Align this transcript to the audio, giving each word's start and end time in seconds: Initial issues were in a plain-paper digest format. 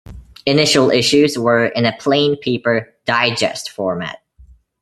Initial 0.47 0.89
issues 0.89 1.37
were 1.37 1.63
in 1.67 1.85
a 1.85 1.95
plain-paper 1.95 2.91
digest 3.05 3.69
format. 3.69 4.19